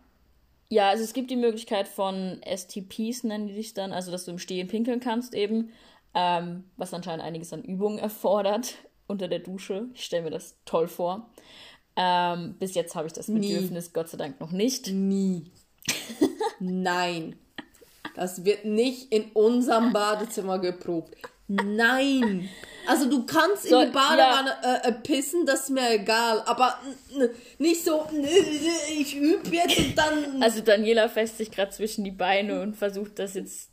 [0.71, 4.33] Ja, also es gibt die Möglichkeit von STPs, nennen die sich dann, also dass du
[4.33, 5.71] im Stehen pinkeln kannst eben,
[6.15, 8.75] ähm, was anscheinend einiges an Übungen erfordert
[9.07, 9.89] unter der Dusche.
[9.95, 11.31] Ich stelle mir das toll vor.
[11.97, 13.55] Ähm, bis jetzt habe ich das Nie.
[13.55, 14.89] Bedürfnis Gott sei Dank noch nicht.
[14.89, 15.51] Nie.
[16.61, 17.37] Nein.
[18.15, 21.15] Das wird nicht in unserem Badezimmer geprobt.
[21.49, 22.49] Nein.
[22.87, 26.43] Also du kannst So, in die Badewanne äh, äh, pissen, das ist mir egal.
[26.47, 26.79] Aber
[27.59, 28.07] nicht so,
[28.99, 30.43] ich übe jetzt und dann.
[30.43, 33.71] Also Daniela fässt sich gerade zwischen die Beine und versucht das jetzt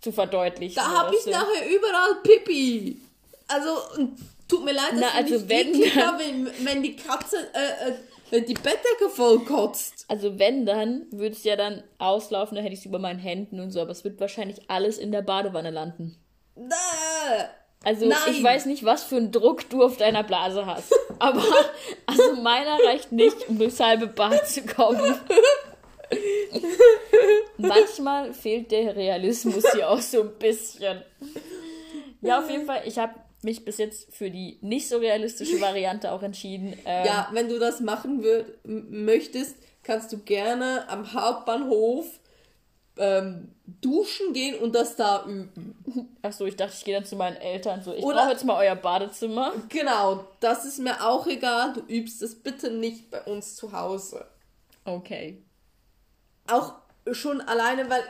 [0.00, 0.76] zu verdeutlichen.
[0.76, 1.30] da habe ich so.
[1.30, 2.98] nachher überall Pipi.
[3.48, 3.76] Also
[4.48, 8.36] tut mir leid, dass Na, ich also nicht wenn dann- wenn, wenn die Katze äh,
[8.36, 10.04] äh, die Bettdecke voll kotzt.
[10.08, 13.60] Also wenn, dann würde es ja dann auslaufen, dann hätte ich es über meinen Händen
[13.60, 16.16] und so, aber es wird wahrscheinlich alles in der Badewanne landen.
[16.56, 17.44] Äh.
[17.84, 18.16] Also Nein.
[18.30, 20.94] ich weiß nicht, was für einen Druck du auf deiner Blase hast.
[21.18, 21.42] Aber
[22.06, 25.16] also meiner reicht nicht, um durchs halbe Bad zu kommen.
[27.58, 31.02] Manchmal fehlt der Realismus hier auch so ein bisschen.
[32.20, 36.12] Ja, auf jeden Fall, ich habe mich bis jetzt für die nicht so realistische Variante
[36.12, 36.74] auch entschieden.
[36.84, 38.24] Ähm, Ja, wenn du das machen
[38.64, 42.06] möchtest, kannst du gerne am Hauptbahnhof
[42.98, 43.48] ähm,
[43.80, 45.74] duschen gehen und das da üben.
[46.22, 48.58] Achso, ich dachte, ich gehe dann zu meinen Eltern so, ich Oder- brauche jetzt mal
[48.64, 49.52] euer Badezimmer.
[49.70, 51.72] Genau, das ist mir auch egal.
[51.72, 54.26] Du übst es bitte nicht bei uns zu Hause.
[54.84, 55.42] Okay.
[56.48, 56.74] Auch
[57.12, 58.02] schon alleine, weil.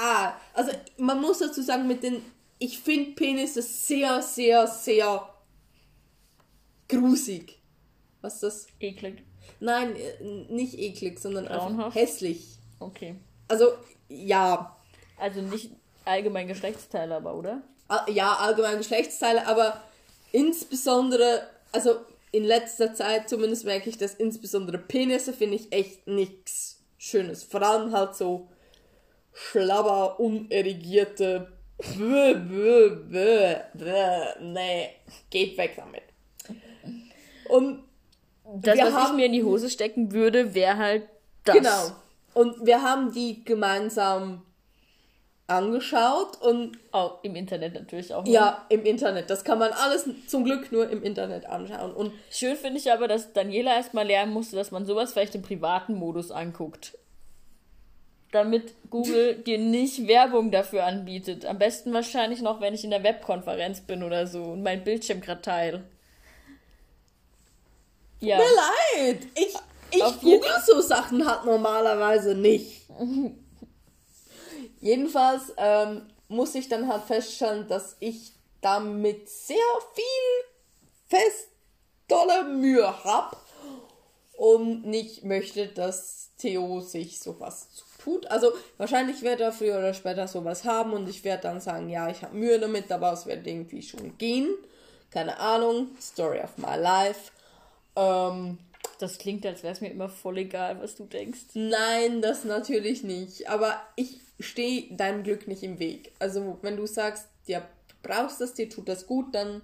[0.00, 2.22] Ah, also man muss dazu sagen, mit den.
[2.64, 5.28] Ich finde Penisse sehr, sehr, sehr
[6.88, 7.60] grusig.
[8.20, 8.66] Was ist das?
[8.78, 9.24] Eklig.
[9.58, 10.22] Nein, äh,
[10.52, 12.58] nicht eklig, sondern einfach hässlich.
[12.78, 13.16] Okay.
[13.48, 13.72] Also,
[14.08, 14.76] ja,
[15.18, 15.72] Also nicht
[16.04, 17.62] allgemein Geschlechtsteile, aber, oder?
[17.88, 19.82] All- ja, allgemein Geschlechtsteile, aber
[20.30, 21.96] insbesondere, also
[22.30, 27.42] in letzter Zeit zumindest merke ich, dass insbesondere Penisse finde ich echt nichts Schönes.
[27.42, 28.48] Vor allem halt so
[29.32, 31.52] schlabber, unerregierte,
[31.98, 34.90] bäh, bäh, bäh, bäh, nee,
[35.30, 36.02] geht weg damit.
[37.48, 37.82] Und
[38.60, 41.08] Das, was ich haben- mir in die Hose stecken würde, wäre halt
[41.44, 41.56] das.
[41.56, 41.90] Genau.
[42.34, 44.42] Und wir haben die gemeinsam
[45.46, 46.78] angeschaut und.
[46.92, 48.26] Auch im Internet natürlich auch.
[48.26, 49.28] Ja, im Internet.
[49.28, 51.92] Das kann man alles zum Glück nur im Internet anschauen.
[51.92, 55.42] Und Schön finde ich aber, dass Daniela erstmal lernen musste, dass man sowas vielleicht im
[55.42, 56.96] privaten Modus anguckt.
[58.32, 61.46] Damit Google dir nicht Werbung dafür anbietet.
[61.46, 65.20] Am besten wahrscheinlich noch, wenn ich in der Webkonferenz bin oder so und mein Bildschirm
[65.20, 65.84] gerade teile.
[68.20, 68.38] Ja.
[68.38, 69.26] mir leid.
[69.34, 69.54] Ich,
[69.90, 72.82] ich Auf google so Sachen halt normalerweise nicht.
[74.80, 79.56] Jedenfalls ähm, muss ich dann halt feststellen, dass ich damit sehr
[79.94, 81.48] viel fest
[82.08, 83.36] dolle Mühe hab
[84.32, 87.68] und nicht möchte, dass Theo sich sowas
[88.02, 88.26] tut.
[88.30, 92.08] Also wahrscheinlich wird er früher oder später sowas haben und ich werde dann sagen, ja,
[92.10, 94.48] ich habe Mühe damit, aber es wird irgendwie schon gehen.
[95.10, 97.30] Keine Ahnung, Story of my life.
[97.96, 98.58] Ähm,
[98.98, 101.40] Das klingt, als wäre es mir immer voll egal, was du denkst.
[101.54, 103.48] Nein, das natürlich nicht.
[103.48, 106.12] Aber ich stehe deinem Glück nicht im Weg.
[106.18, 109.60] Also, wenn du sagst, ja, du brauchst das, dir tut das gut, dann.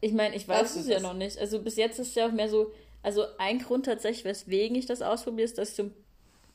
[0.00, 1.02] Ich meine, ich weiß es ja das?
[1.02, 1.38] noch nicht.
[1.38, 2.72] Also bis jetzt ist es ja auch mehr so,
[3.02, 5.94] also ein Grund tatsächlich, weswegen ich das ausprobiere, ist, dass ich so ein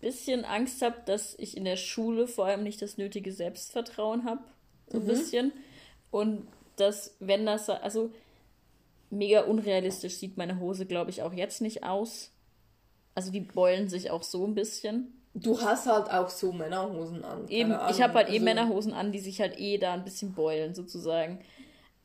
[0.05, 4.41] bisschen Angst habe, dass ich in der Schule vor allem nicht das nötige Selbstvertrauen habe.
[4.87, 5.51] So ein bisschen.
[6.11, 8.11] Und dass, wenn das, also
[9.09, 12.31] mega unrealistisch sieht meine Hose, glaube ich, auch jetzt nicht aus.
[13.15, 15.11] Also die beulen sich auch so ein bisschen.
[15.33, 17.47] Du hast halt auch so Männerhosen an.
[17.49, 17.87] Eben, Ahnung.
[17.89, 20.75] ich habe halt eh Also, Männerhosen an, die sich halt eh da ein bisschen beulen,
[20.75, 21.39] sozusagen.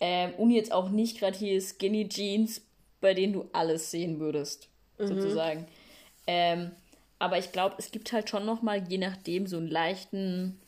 [0.00, 2.62] Ähm, und jetzt auch nicht gerade hier Skinny Jeans,
[3.02, 5.66] bei denen du alles sehen würdest, sozusagen.
[6.26, 6.70] Ähm,
[7.20, 10.58] aber ich glaube, es gibt halt schon noch mal, je nachdem, so einen leichten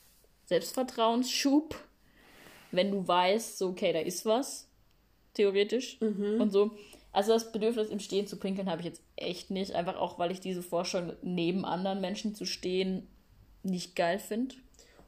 [0.45, 1.75] Selbstvertrauensschub,
[2.71, 4.69] wenn du weißt, so, okay, da ist was,
[5.33, 6.73] theoretisch und so.
[7.11, 9.73] Also das Bedürfnis, im Stehen zu pinkeln, habe ich jetzt echt nicht.
[9.73, 13.07] Einfach auch, weil ich diese Vorstellung, neben anderen Menschen zu stehen,
[13.63, 14.55] nicht geil finde.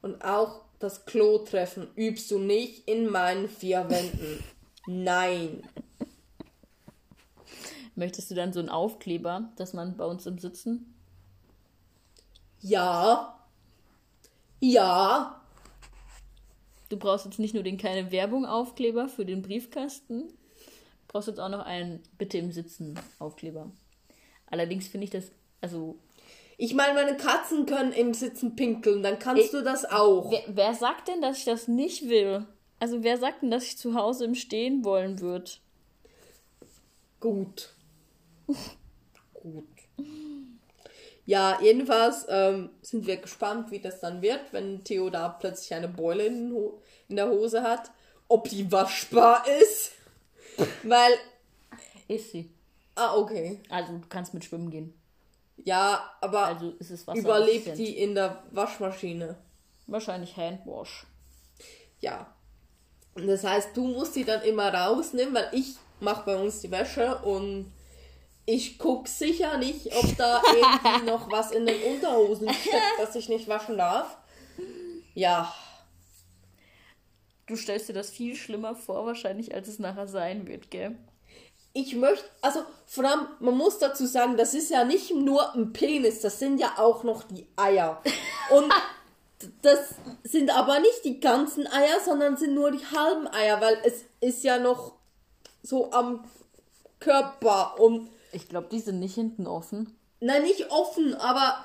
[0.01, 4.43] Und auch das Klo-Treffen übst du nicht in meinen vier Wänden.
[4.87, 5.63] Nein.
[7.97, 10.94] Möchtest du dann so einen Aufkleber, dass man bei uns im Sitzen?
[12.65, 13.39] Ja.
[14.61, 15.39] Ja.
[16.89, 20.35] Du brauchst jetzt nicht nur den keine Werbung Aufkleber für den Briefkasten, du
[21.09, 23.71] brauchst jetzt auch noch einen Bitte im Sitzen Aufkleber.
[24.47, 25.99] Allerdings finde ich das, also,
[26.57, 30.31] Ich meine, meine Katzen können im Sitzen pinkeln, dann kannst Ich- du das auch.
[30.31, 32.47] wer, wer sagt denn, dass ich das nicht will?
[32.81, 35.51] Also, wer sagt denn, dass ich zu Hause im Stehen wollen würde?
[37.21, 37.75] Gut.
[39.35, 39.67] Gut.
[41.27, 45.89] Ja, jedenfalls ähm, sind wir gespannt, wie das dann wird, wenn Theo da plötzlich eine
[45.89, 47.91] Beule in, Ho in der Hose hat.
[48.29, 49.93] Ob die waschbar ist.
[50.83, 51.13] Weil.
[52.09, 52.51] Ist sie.
[52.95, 53.61] Ah, okay.
[53.71, 54.95] Also, du kannst mit schwimmen gehen.
[55.57, 57.19] Ja, aber Also, ist es Wasser.
[57.21, 59.37] überlebt die in der Waschmaschine.
[59.87, 61.07] Wahrscheinlich Handwash.
[62.01, 62.35] Ja.
[63.15, 66.71] Und das heißt, du musst die dann immer rausnehmen, weil ich mache bei uns die
[66.71, 67.73] Wäsche und
[68.47, 73.29] ich guck sicher nicht, ob da irgendwie noch was in den Unterhosen steckt, das ich
[73.29, 74.17] nicht waschen darf.
[75.15, 75.55] Ja.
[77.47, 80.97] Du stellst dir das viel schlimmer vor, wahrscheinlich, als es nachher sein wird, gell?
[81.73, 85.73] Ich möchte, also vor allem, man muss dazu sagen, das ist ja nicht nur ein
[85.73, 88.01] Penis, das sind ja auch noch die Eier.
[88.51, 88.73] Und
[89.63, 94.05] das sind aber nicht die ganzen Eier, sondern sind nur die halben Eier, weil es
[94.21, 94.95] ist ja noch
[95.63, 96.25] so am
[97.01, 99.97] Körper und Ich glaube, die sind nicht hinten offen.
[100.21, 101.65] Nein, nicht offen, aber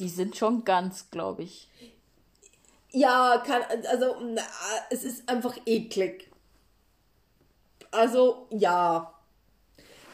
[0.00, 1.68] Die sind schon ganz, glaube ich.
[2.90, 4.42] ja, kann, also na,
[4.90, 6.30] es ist einfach eklig.
[7.90, 9.14] Also ja.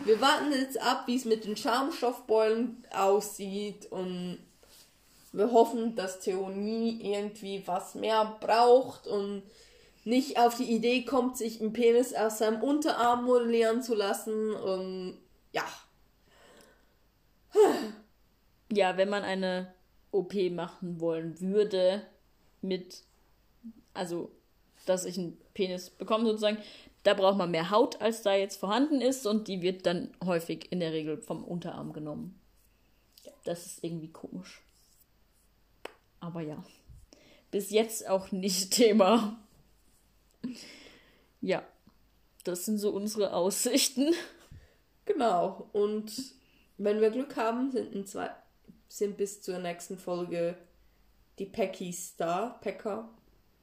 [0.00, 4.38] Wir warten jetzt ab, wie es mit den Schaumstoffbeulen aussieht und
[5.32, 9.42] wir hoffen, dass Theo nie irgendwie was mehr braucht und
[10.04, 15.18] nicht auf die Idee kommt, sich einen Penis aus seinem Unterarm modellieren zu lassen und
[15.52, 15.64] ja.
[18.72, 19.72] Ja, wenn man eine
[20.10, 22.02] OP machen wollen würde,
[22.60, 23.02] mit,
[23.92, 24.32] also,
[24.86, 26.58] dass ich einen Penis bekomme sozusagen,
[27.04, 30.72] da braucht man mehr Haut, als da jetzt vorhanden ist und die wird dann häufig
[30.72, 32.40] in der Regel vom Unterarm genommen.
[33.44, 34.62] Das ist irgendwie komisch.
[36.20, 36.64] Aber ja,
[37.50, 39.38] bis jetzt auch nicht Thema.
[41.40, 41.62] Ja,
[42.44, 44.14] das sind so unsere Aussichten.
[45.04, 45.68] Genau.
[45.72, 46.12] Und
[46.78, 48.30] wenn wir Glück haben, sind, in zwei,
[48.88, 50.56] sind bis zur nächsten Folge
[51.38, 52.58] die Packies da.
[52.60, 53.08] Packer,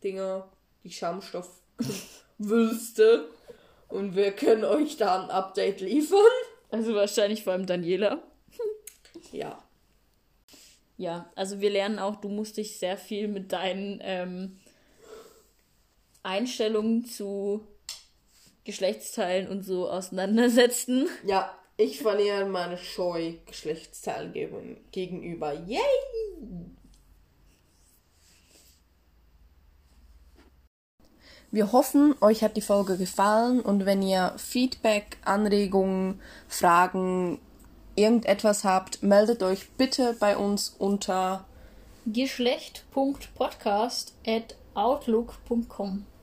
[0.03, 0.51] Dinger,
[0.83, 3.29] die Schaumstoffwülste.
[3.87, 6.19] Und wir können euch da ein Update liefern.
[6.69, 8.21] Also wahrscheinlich vor allem Daniela.
[9.33, 9.63] Ja.
[10.97, 14.59] ja, also wir lernen auch, du musst dich sehr viel mit deinen ähm,
[16.23, 17.65] Einstellungen zu
[18.63, 21.07] Geschlechtsteilen und so auseinandersetzen.
[21.25, 24.33] Ja, ich verliere meine Scheu Geschlechtsteilen
[24.91, 25.53] gegenüber.
[25.53, 25.79] Yay!
[31.53, 37.41] Wir hoffen, euch hat die Folge gefallen und wenn ihr Feedback, Anregungen, Fragen,
[37.95, 41.43] irgendetwas habt, meldet euch bitte bei uns unter
[42.05, 46.05] geschlecht.podcast at outlook.com